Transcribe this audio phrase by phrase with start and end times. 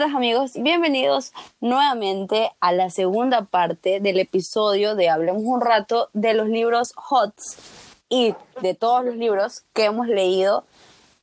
[0.00, 6.32] tardes amigos, bienvenidos nuevamente a la segunda parte del episodio de Hablemos un rato de
[6.32, 7.58] los libros HOTS
[8.08, 10.64] y de todos los libros que hemos leído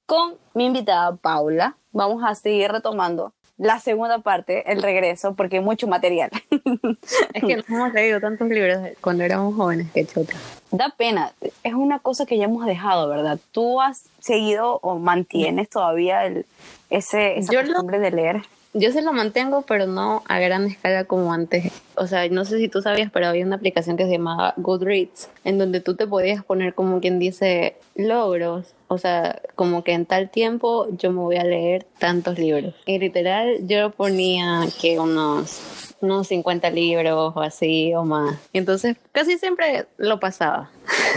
[0.05, 1.75] con mi invitada Paula.
[1.91, 6.29] Vamos a seguir retomando la segunda parte, el regreso, porque hay mucho material.
[7.33, 10.35] es que nos hemos leído tantos libros cuando éramos jóvenes, que chuta.
[10.69, 11.31] Da pena,
[11.63, 13.39] es una cosa que ya hemos dejado, ¿verdad?
[13.51, 16.45] ¿Tú has seguido o mantienes todavía el,
[16.91, 18.43] ese, esa costumbre de leer?
[18.79, 21.73] Yo se lo mantengo, pero no a gran escala como antes.
[21.95, 25.29] O sea, no sé si tú sabías, pero había una aplicación que se llamaba Goodreads,
[25.43, 28.75] en donde tú te podías poner como quien dice logros.
[28.87, 32.75] O sea, como que en tal tiempo yo me voy a leer tantos libros.
[32.85, 38.37] Y literal, yo ponía que unos, unos 50 libros o así o más.
[38.53, 40.69] Entonces, casi siempre lo pasaba.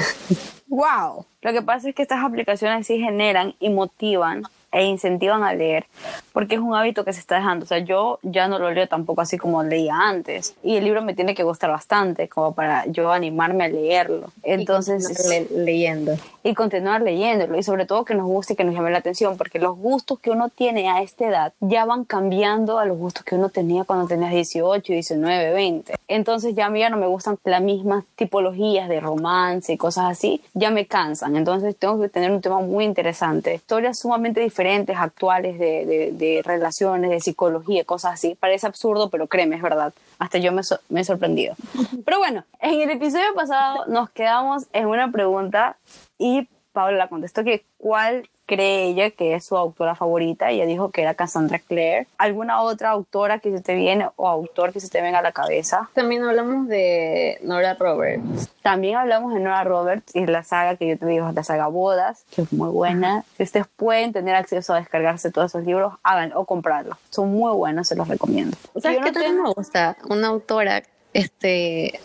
[0.68, 1.26] ¡Wow!
[1.42, 5.86] Lo que pasa es que estas aplicaciones sí generan y motivan e incentivan a leer,
[6.32, 7.64] porque es un hábito que se está dejando.
[7.64, 11.02] O sea, yo ya no lo leo tampoco así como leía antes, y el libro
[11.02, 14.30] me tiene que gustar bastante como para yo animarme a leerlo.
[14.42, 16.16] Entonces, leyendo.
[16.42, 19.36] Y continuar leyéndolo, y sobre todo que nos guste y que nos llame la atención,
[19.36, 23.24] porque los gustos que uno tiene a esta edad ya van cambiando a los gustos
[23.24, 25.94] que uno tenía cuando tenías 18, 19, 20.
[26.08, 30.06] Entonces ya a mí ya no me gustan las mismas tipologías de romance y cosas
[30.10, 31.36] así, ya me cansan.
[31.36, 37.10] Entonces tengo que tener un tema muy interesante, historias sumamente diferentes actuales, de, de, relaciones,
[37.10, 38.34] de psicología, cosas así.
[38.38, 39.92] Parece absurdo, pero créeme, es verdad.
[40.18, 41.54] Hasta yo me, me he sorprendido.
[42.04, 45.76] Pero bueno, en el episodio pasado nos quedamos en una pregunta
[46.20, 50.50] y Paula la contestó que cuál cree ella que es su autora favorita.
[50.50, 52.06] Ella dijo que era Cassandra Clare.
[52.18, 55.32] ¿Alguna otra autora que se te viene o autor que se te venga a la
[55.32, 55.88] cabeza?
[55.94, 58.50] También hablamos de Nora Roberts.
[58.62, 62.24] También hablamos de Nora Roberts y la saga que yo te digo, la saga Bodas,
[62.34, 63.24] que es muy buena.
[63.36, 66.98] Si ustedes pueden tener acceso a descargarse todos esos libros, hagan o comprarlos.
[67.10, 68.56] Son muy buenos, se los recomiendo.
[68.80, 69.96] ¿Sabes qué también me gusta?
[70.08, 72.00] Una autora este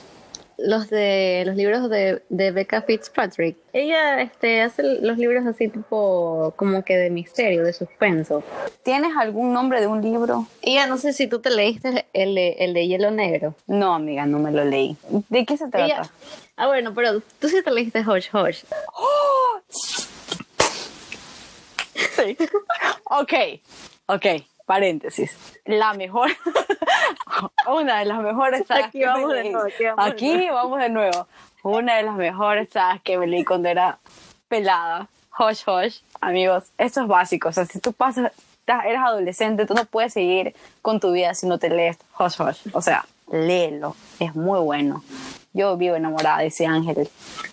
[0.58, 3.58] los de los libros de, de Becca Fitzpatrick.
[3.74, 8.44] Ella este, hace los libros así tipo como que de misterio, de suspenso.
[8.84, 10.48] ¿Tienes algún nombre de un libro?
[10.62, 13.56] Ella no sé si tú te leíste el de, el de Hielo Negro.
[13.68, 14.98] No, amiga, no me lo leí.
[15.30, 16.10] ¿De qué se trata?
[16.56, 18.64] ah, bueno, pero tú sí te leíste Hush Hush.
[18.94, 19.62] ¡Oh!
[21.90, 22.38] Sí.
[23.06, 23.34] ok,
[24.08, 24.26] ok
[24.66, 26.32] paréntesis, la mejor,
[27.68, 29.68] una de las mejores sagas aquí vamos de nuevo,
[29.98, 31.28] aquí, vamos, de nuevo.
[31.64, 33.98] Una de las mejores sagas que me leí cuando era
[34.48, 35.08] pelada.
[35.38, 37.50] Hush, hush, amigos, esto es básico.
[37.50, 38.32] O sea, si tú pasas,
[38.68, 42.68] eres adolescente, tú no puedes seguir con tu vida si no te lees Hush, hush.
[42.74, 45.04] O sea, léelo, es muy bueno.
[45.54, 47.10] Yo vivo enamorada de ese ángel,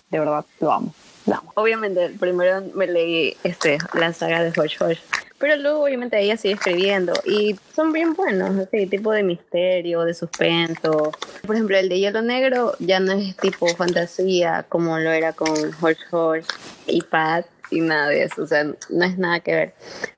[0.09, 0.93] de verdad, lo amo.
[1.25, 1.51] Lo amo.
[1.55, 4.99] Obviamente, primero me leí este, la saga de Hush Hush
[5.39, 10.13] pero luego, obviamente, ella sigue escribiendo y son bien buenos, así, tipo de misterio, de
[10.13, 11.11] suspenso.
[11.45, 15.49] Por ejemplo, el de Hielo Negro ya no es tipo fantasía como lo era con
[15.81, 16.47] Horse Horse
[16.87, 19.73] y Pat y nada de eso, o sea, no es nada que ver.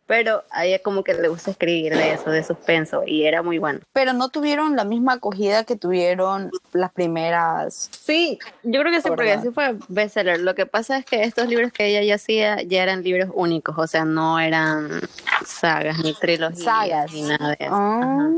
[0.07, 3.57] Pero a ella como que le gusta escribir de eso, de suspenso, y era muy
[3.57, 3.79] bueno.
[3.91, 7.89] Pero no tuvieron la misma acogida que tuvieron las primeras.
[8.03, 10.41] Sí, yo creo que sí, porque así fue bestseller.
[10.41, 13.75] Lo que pasa es que estos libros que ella ya hacía ya eran libros únicos,
[13.79, 15.01] o sea, no eran
[15.43, 17.11] sagas ni trilogías sagas.
[17.11, 17.73] ni nada de eso.
[17.73, 18.29] Ah,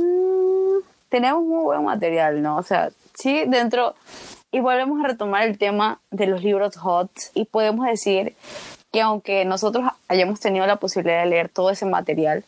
[1.10, 2.58] tenemos muy buen material, ¿no?
[2.58, 3.96] O sea, sí, dentro.
[4.52, 8.36] Y volvemos a retomar el tema de los libros hot y podemos decir
[8.98, 12.44] que aunque nosotros hayamos tenido la posibilidad de leer todo ese material,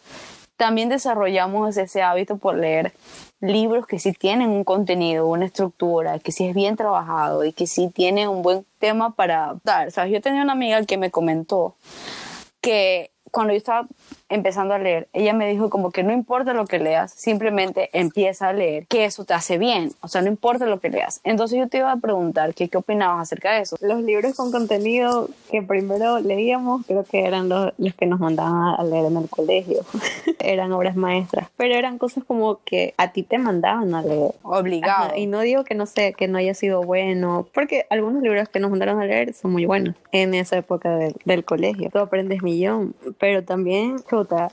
[0.57, 2.91] también desarrollamos ese hábito por leer
[3.39, 7.67] libros que sí tienen un contenido, una estructura, que sí es bien trabajado y que
[7.67, 9.91] sí tiene un buen tema para dar.
[9.91, 10.11] ¿Sabes?
[10.11, 11.75] Yo tenía una amiga que me comentó
[12.61, 13.88] que cuando yo estaba
[14.29, 18.50] empezando a leer, ella me dijo como que no importa lo que leas, simplemente empieza
[18.50, 21.22] a leer, que eso te hace bien, o sea, no importa lo que leas.
[21.23, 23.75] Entonces yo te iba a preguntar qué opinabas acerca de eso.
[23.81, 28.75] Los libros con contenido que primero leíamos, creo que eran los, los que nos mandaban
[28.80, 29.81] a leer en el colegio,
[30.39, 34.31] eran obras maestras, pero eran cosas como que a ti te mandaban a leer.
[34.44, 35.15] Obligado.
[35.15, 38.59] y no digo que no sé, que no haya sido bueno, porque algunos libros que
[38.59, 41.89] nos mandaron a leer son muy buenos en esa época del colegio.
[41.92, 43.98] Tú aprendes millón, pero también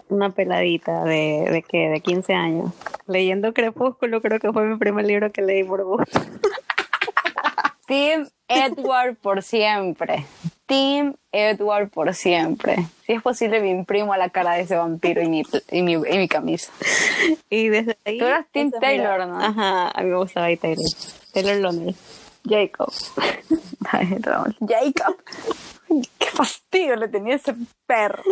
[0.09, 2.73] una peladita de, de qué, de 15 años,
[3.07, 6.21] leyendo Crepúsculo, creo que fue mi primer libro que leí por gusto.
[7.87, 10.27] Team Edward por siempre.
[10.67, 12.77] Team Edward por siempre.
[13.07, 15.93] Si es posible, me imprimo a la cara de ese vampiro y mi, y mi,
[15.93, 16.73] y mi camisa.
[17.49, 18.19] Y desde ahí.
[18.19, 19.39] Tú eras Team Taylor, ¿no?
[19.39, 20.85] Ajá, a mí me gustaba Taylor.
[21.33, 21.95] Taylor Loner.
[22.49, 22.93] Jacob.
[24.67, 25.17] Jacob.
[26.19, 27.55] Qué fastidio le tenía ese
[27.87, 28.23] perro.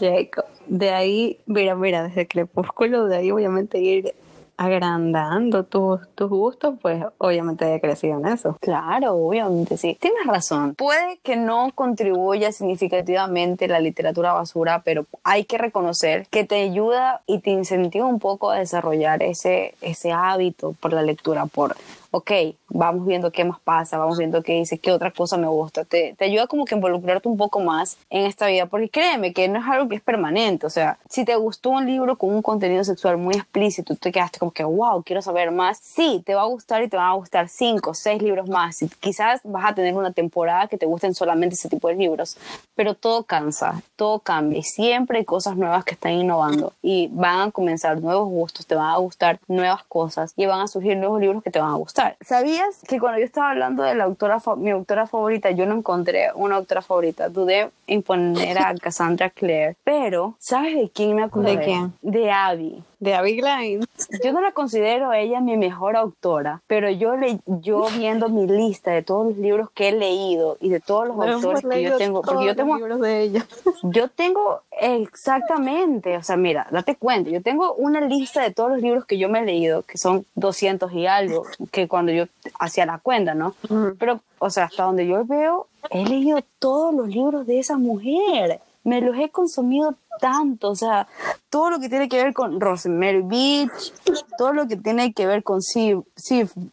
[0.00, 0.44] Jacob.
[0.66, 4.14] De ahí, mira, mira, desde Crepúsculo, de ahí obviamente ir
[4.56, 8.56] agrandando tus, tus gustos, pues obviamente he crecido en eso.
[8.60, 9.96] Claro, obviamente sí.
[10.00, 10.74] Tienes razón.
[10.74, 17.22] Puede que no contribuya significativamente la literatura basura, pero hay que reconocer que te ayuda
[17.26, 21.76] y te incentiva un poco a desarrollar ese, ese hábito por la lectura, por
[22.14, 22.30] ok,
[22.68, 25.84] vamos viendo qué más pasa, vamos viendo qué dice, qué otra cosa me gusta.
[25.84, 29.48] Te, te ayuda como que involucrarte un poco más en esta vida, porque créeme que
[29.48, 30.64] no es algo que es permanente.
[30.64, 34.38] O sea, si te gustó un libro con un contenido sexual muy explícito, te quedaste
[34.38, 37.14] como que, wow, quiero saber más, sí, te va a gustar y te van a
[37.14, 38.80] gustar cinco, seis libros más.
[38.82, 42.36] Y quizás vas a tener una temporada que te gusten solamente ese tipo de libros,
[42.76, 47.48] pero todo cansa, todo cambia y siempre hay cosas nuevas que están innovando y van
[47.48, 51.20] a comenzar nuevos gustos, te van a gustar nuevas cosas y van a surgir nuevos
[51.20, 52.03] libros que te van a gustar.
[52.20, 56.30] ¿Sabías que cuando yo estaba hablando de la autora, mi autora favorita, yo no encontré
[56.34, 57.28] una autora favorita?
[57.28, 61.56] Dudé en poner a Cassandra Clare, pero ¿sabes de quién me acordé?
[61.56, 61.92] ¿De quién?
[62.02, 63.84] De Abby de Abby Klein.
[64.22, 68.46] Yo no la considero a ella mi mejor autora, pero yo, le, yo viendo mi
[68.46, 71.96] lista de todos los libros que he leído y de todos los autores que yo
[71.96, 73.46] tengo, porque yo tengo libros de ella.
[73.82, 78.80] Yo tengo exactamente, o sea, mira, date cuenta, yo tengo una lista de todos los
[78.80, 82.24] libros que yo me he leído, que son 200 y algo, que cuando yo
[82.58, 83.54] hacía la cuenta, ¿no?
[83.98, 88.60] Pero, o sea, hasta donde yo veo, he leído todos los libros de esa mujer
[88.84, 91.06] me los he consumido tanto, o sea,
[91.50, 93.92] todo lo que tiene que ver con Rosemary Beach,
[94.38, 96.02] todo lo que tiene que ver con Steve,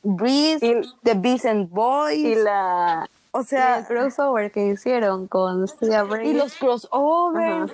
[0.03, 2.17] Breeze, The Beast and Boys.
[2.17, 3.09] Y la...
[3.33, 7.71] O sea, el crossover que hicieron con Sia Y los crossovers.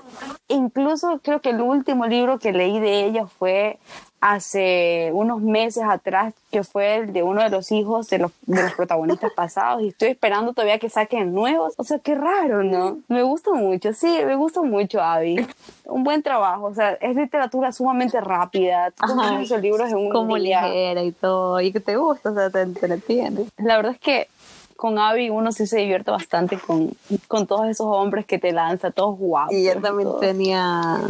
[0.48, 3.80] Incluso creo que el último libro que leí de ella fue
[4.20, 8.64] hace unos meses atrás, que fue el de uno de los hijos de los, de
[8.64, 11.74] los protagonistas pasados, y estoy esperando todavía que saquen nuevos.
[11.78, 13.00] O sea, qué raro, ¿no?
[13.08, 15.46] Me gusta mucho, sí, me gusta mucho, Abby.
[15.86, 18.92] Un buen trabajo, o sea, es literatura sumamente rápida.
[18.92, 19.06] Tú
[19.40, 22.62] esos libros en un Como ligera y todo, y que te gusta, o sea, te
[22.62, 23.46] entretiene.
[23.58, 24.28] La verdad es que
[24.76, 26.92] con Abby uno sí se divierte bastante con,
[27.28, 29.54] con todos esos hombres que te lanza, todos guapos.
[29.54, 31.02] Y él también tenía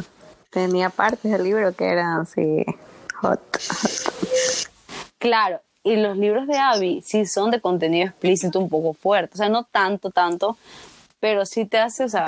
[0.50, 2.66] tenía partes del libro que eran así
[3.22, 3.42] hot,
[5.18, 9.38] Claro, y los libros de Abby sí son de contenido explícito un poco fuerte, o
[9.38, 10.58] sea, no tanto, tanto,
[11.20, 12.26] pero sí te hace, o sea,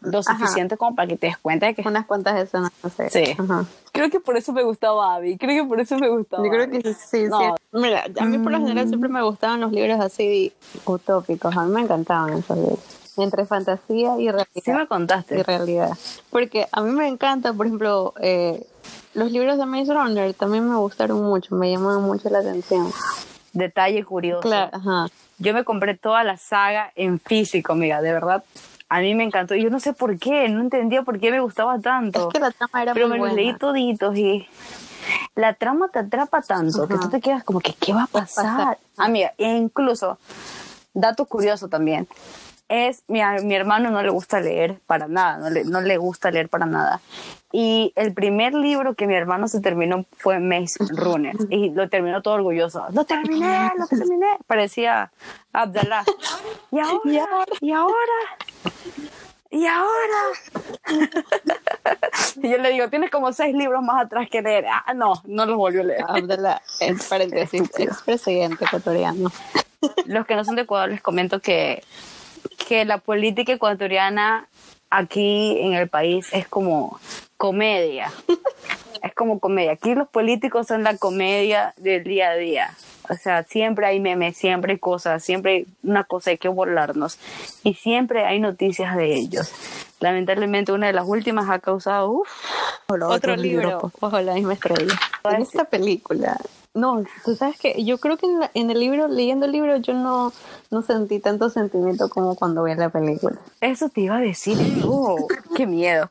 [0.00, 1.86] lo suficiente como para que te des cuenta de que...
[1.86, 3.10] Unas cuantas escenas, no sé.
[3.10, 3.36] Sí.
[3.92, 6.42] Creo que por eso me gustaba Abby, creo que por eso me gustaba.
[6.42, 7.28] Yo creo que sí, sí.
[7.72, 10.52] Mira, a mí por lo general siempre me gustaban los libros así
[10.86, 14.62] utópicos, a mí me encantaban esos libros entre fantasía y realidad.
[14.64, 15.38] Sí me contaste.
[15.38, 15.90] Y realidad.
[16.30, 18.66] Porque a mí me encanta, por ejemplo, eh,
[19.14, 22.90] los libros de Maze Runner también me gustaron mucho, me llamaban mucho la atención.
[23.52, 24.42] Detalle curioso.
[24.42, 25.06] Claro, ajá.
[25.38, 28.44] Yo me compré toda la saga en físico, amiga, de verdad.
[28.88, 29.54] A mí me encantó.
[29.54, 32.28] Yo no sé por qué, no entendía por qué me gustaba tanto.
[32.28, 34.46] Es que la trama era Pero me los leí toditos y
[35.34, 38.78] la trama te atrapa tanto que tú te quedas como que, ¿qué va a pasar?
[38.96, 40.18] Amiga, e incluso,
[40.92, 42.06] dato curioso también,
[42.70, 46.30] es, mi, mi hermano no le gusta leer para nada, no le, no le gusta
[46.30, 47.00] leer para nada.
[47.52, 51.34] Y el primer libro que mi hermano se terminó fue Maze Runner.
[51.50, 52.86] Y lo terminó todo orgulloso.
[52.92, 53.72] ¡Lo terminé!
[53.76, 54.38] ¡Lo terminé!
[54.46, 55.10] Parecía
[55.52, 56.04] Abdallah.
[56.70, 57.00] ¿Y ahora?
[57.60, 57.94] ¿Y ahora?
[59.50, 59.90] ¿Y ahora?
[62.40, 64.66] y yo le digo, tienes como seis libros más atrás que leer.
[64.70, 66.04] Ah, no, no los volvió a leer.
[66.06, 69.28] Abdallah, en paréntesis, es presidente ecuatoriano.
[70.06, 71.82] Los que no son de Ecuador les comento que
[72.70, 74.46] que la política ecuatoriana
[74.90, 77.00] aquí en el país es como
[77.36, 78.12] comedia.
[79.02, 79.72] es como comedia.
[79.72, 82.76] Aquí los políticos son la comedia del día a día.
[83.08, 87.18] O sea, siempre hay memes, siempre hay cosas, siempre hay una cosa hay que burlarnos.
[87.64, 89.52] Y siempre hay noticias de ellos.
[89.98, 92.22] Lamentablemente una de las últimas ha causado
[92.86, 94.94] otro libro, bajo la misma estrella.
[95.24, 96.38] En esta película
[96.72, 100.32] no, tú sabes que yo creo que en, el libro, leyendo el libro, yo no,
[100.70, 103.36] no sentí tanto sentimiento como cuando vi la película.
[103.60, 106.10] Eso te iba a decir, oh, qué miedo,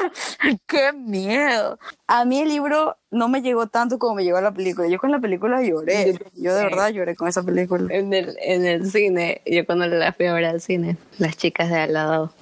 [0.66, 1.78] qué miedo.
[2.06, 4.88] A mí el libro no me llegó tanto como me llegó a la película.
[4.88, 7.94] Yo con la película lloré, yo de verdad lloré con esa película.
[7.94, 11.68] En el, en el cine, yo cuando la fui a ver al cine, las chicas
[11.68, 12.32] de al lado,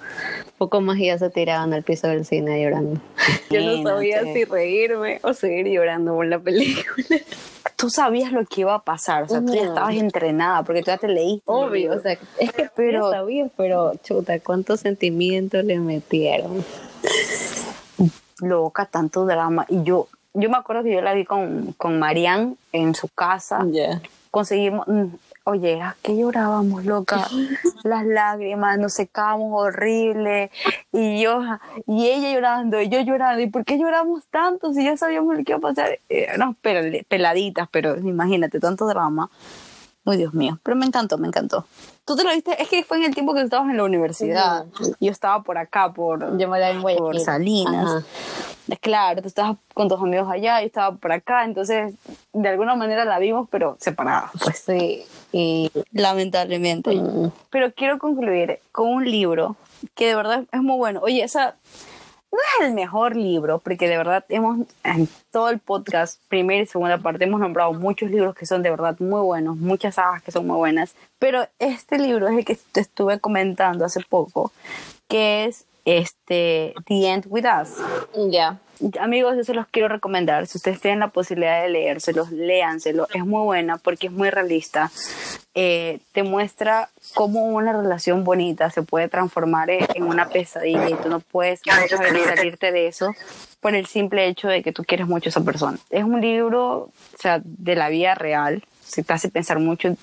[0.58, 3.00] poco más ya se tiraban al piso del cine llorando.
[3.50, 6.94] Yo no sabía si reírme o seguir llorando por la película
[7.76, 10.86] tú sabías lo que iba a pasar, o sea, tú ya estabas entrenada porque tú
[10.86, 11.44] ya te leíste.
[11.46, 16.64] Obvio, o sea, es que pero sabías, pero chuta, cuántos sentimientos le metieron.
[18.40, 19.64] Loca, tanto drama.
[19.68, 23.64] Y yo, yo me acuerdo que yo la vi con, con Marianne en su casa
[24.30, 25.06] conseguimos, mm,
[25.48, 27.26] oye, ¿a qué llorábamos, loca?
[27.84, 30.50] Las lágrimas, nos secábamos horrible,
[30.92, 31.40] y yo,
[31.86, 35.44] y ella llorando, y yo llorando, ¿y por qué lloramos tanto si ya sabíamos lo
[35.44, 35.98] que iba a pasar?
[36.08, 39.30] Eh, no, pero peladitas, pero imagínate, tanto drama.
[40.08, 41.66] Uy, Dios mío, pero me encantó, me encantó.
[42.06, 44.64] Tú te lo viste, es que fue en el tiempo que estabas en la universidad.
[45.00, 48.06] Yo estaba por acá, por, yo me la por Salinas.
[48.80, 51.92] Claro, tú estabas con tus amigos allá, yo estaba por acá, entonces
[52.32, 54.30] de alguna manera la vimos, pero separada.
[54.42, 56.94] Pues sí, y lamentablemente.
[56.94, 57.30] Mm.
[57.50, 59.56] Pero quiero concluir con un libro
[59.94, 61.00] que de verdad es muy bueno.
[61.02, 61.56] Oye, esa
[62.30, 66.66] no es el mejor libro, porque de verdad hemos, en todo el podcast, primera y
[66.66, 70.32] segunda parte, hemos nombrado muchos libros que son de verdad muy buenos, muchas sagas que
[70.32, 74.52] son muy buenas, pero este libro es el que te estuve comentando hace poco,
[75.08, 75.64] que es
[75.96, 77.70] este The End With Us.
[78.30, 78.58] Ya
[79.00, 80.46] amigos, yo se los quiero recomendar.
[80.46, 83.08] Si ustedes tienen la posibilidad de leérselos, léanselo.
[83.12, 84.90] Es muy buena porque es muy realista.
[85.54, 91.08] Eh, te muestra cómo una relación bonita se puede transformar en una pesadilla y tú
[91.08, 93.12] no puedes salirte de eso
[93.60, 95.78] por el simple hecho de que tú quieres mucho a esa persona.
[95.90, 98.62] Es un libro, o sea, de la vida real.
[98.84, 99.94] Se te hace pensar mucho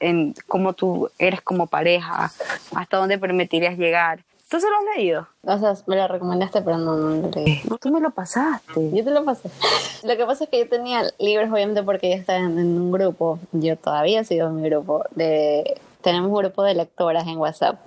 [0.00, 2.30] en cómo tú eres como pareja,
[2.74, 4.20] hasta dónde permitirías llegar
[4.54, 5.26] ¿Tú se lo has leído?
[5.42, 7.60] O sea, me lo recomendaste, pero no, no lo leí.
[7.68, 8.88] No, tú me lo pasaste.
[8.92, 9.50] Yo te lo pasé.
[10.04, 13.40] Lo que pasa es que yo tenía libros, obviamente, porque yo estaba en, un grupo.
[13.50, 15.02] Yo todavía sigo en mi grupo.
[15.10, 17.80] de Tenemos un grupo de lectoras en WhatsApp,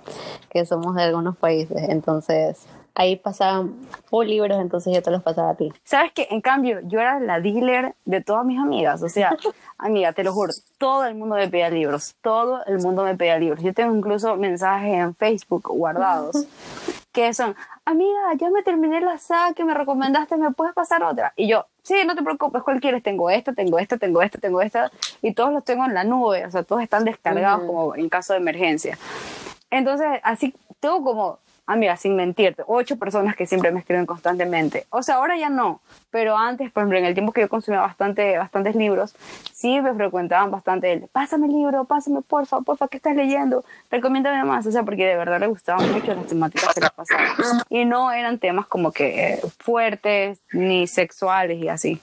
[0.50, 1.88] que somos de algunos países.
[1.88, 2.66] Entonces,
[2.98, 3.76] ahí pasaban
[4.06, 5.72] full libros, entonces yo te los pasaba a ti.
[5.84, 6.26] ¿Sabes qué?
[6.30, 9.02] En cambio, yo era la dealer de todas mis amigas.
[9.04, 9.36] O sea,
[9.78, 12.16] amiga, te lo juro, todo el mundo me pedía libros.
[12.20, 13.62] Todo el mundo me pedía libros.
[13.62, 16.44] Yo tengo incluso mensajes en Facebook guardados
[17.12, 21.32] que son, amiga, ya me terminé la saga que me recomendaste, ¿me puedes pasar otra?
[21.36, 23.02] Y yo, sí, no te preocupes, ¿cuál quieres?
[23.02, 24.90] Tengo esta, tengo esta, tengo esta, tengo esta.
[25.22, 26.44] Y todos los tengo en la nube.
[26.46, 28.98] O sea, todos están descargados como en caso de emergencia.
[29.70, 34.86] Entonces, así tengo como amiga, sin mentirte, ocho personas que siempre me escriben constantemente.
[34.90, 37.80] O sea, ahora ya no, pero antes, por ejemplo, en el tiempo que yo consumía
[37.80, 39.14] bastante, bastantes libros,
[39.52, 43.64] sí me frecuentaban bastante el, pásame el libro, pásame, porfa, porfa, ¿qué estás leyendo?
[43.90, 47.26] Recomiéndame más, o sea, porque de verdad le gustaban mucho las temáticas que les pasaban.
[47.68, 52.00] Y no eran temas como que fuertes, ni sexuales y así.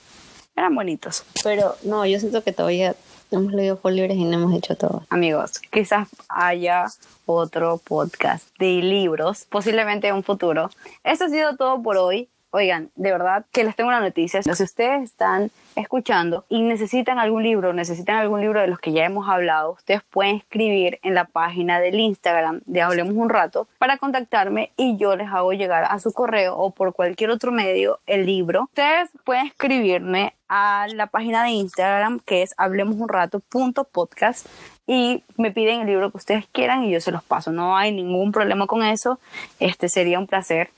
[0.54, 1.24] Eran bonitos.
[1.42, 2.94] Pero no, yo siento que todavía
[3.30, 5.02] hemos leído por y no hemos hecho todo.
[5.10, 6.86] Amigos, quizás haya
[7.26, 10.70] otro podcast de libros, posiblemente en un futuro.
[11.04, 12.28] Esto ha sido todo por hoy.
[12.50, 14.42] Oigan, de verdad que les tengo una noticia.
[14.42, 19.04] Si ustedes están escuchando y necesitan algún libro, necesitan algún libro de los que ya
[19.04, 23.98] hemos hablado, ustedes pueden escribir en la página del Instagram de Hablemos un rato para
[23.98, 28.24] contactarme y yo les hago llegar a su correo o por cualquier otro medio el
[28.26, 28.62] libro.
[28.64, 34.46] Ustedes pueden escribirme a la página de Instagram que es hablemosunrato.podcast
[34.86, 37.50] y me piden el libro que ustedes quieran y yo se los paso.
[37.50, 39.18] No hay ningún problema con eso.
[39.58, 40.70] Este sería un placer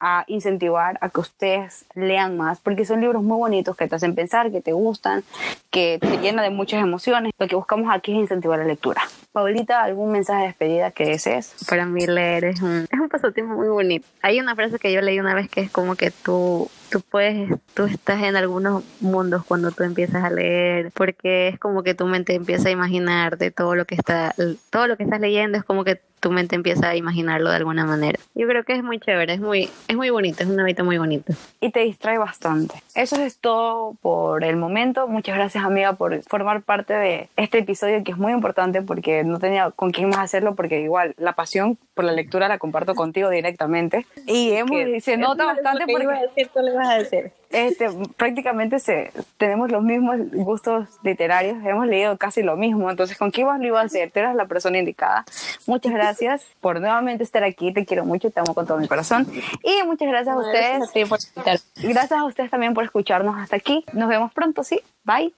[0.00, 4.14] a incentivar a que ustedes lean más, porque son libros muy bonitos que te hacen
[4.14, 5.22] pensar, que te gustan,
[5.70, 7.32] que te llenan de muchas emociones.
[7.38, 9.02] Lo que buscamos aquí es incentivar la lectura.
[9.32, 11.54] Paulita, ¿algún mensaje de despedida que desees?
[11.68, 14.06] Para mí leer es un, es un pasatiempo muy bonito.
[14.22, 17.50] Hay una frase que yo leí una vez que es como que tú tú puedes,
[17.74, 22.06] tú estás en algunos mundos cuando tú empiezas a leer, porque es como que tu
[22.06, 24.34] mente empieza a imaginar de todo lo que está,
[24.70, 27.86] todo lo que estás leyendo es como que tu mente empieza a imaginarlo de alguna
[27.86, 28.18] manera.
[28.34, 30.98] Yo creo que es muy chévere, es muy, es muy bonito, es un hábito muy
[30.98, 31.32] bonito.
[31.60, 32.82] Y te distrae bastante.
[32.94, 35.08] Eso es todo por el momento.
[35.08, 39.38] Muchas gracias amiga por formar parte de este episodio que es muy importante porque no
[39.38, 43.28] tenía con quién más hacerlo porque igual la pasión por la lectura la comparto contigo
[43.28, 44.06] directamente.
[44.26, 47.30] Y hemos, se nota bastante porque a decir?
[47.50, 53.30] Este, prácticamente se, tenemos los mismos gustos literarios, hemos leído casi lo mismo, entonces ¿con
[53.30, 54.10] qué más lo iba a hacer?
[54.12, 55.26] Tú eras la persona indicada.
[55.66, 59.26] Muchas gracias por nuevamente estar aquí, te quiero mucho, te amo con todo mi corazón.
[59.62, 60.78] Y muchas gracias a ustedes.
[60.94, 63.84] Gracias a, gracias a ustedes también por escucharnos hasta aquí.
[63.92, 64.80] Nos vemos pronto, ¿sí?
[65.04, 65.34] Bye.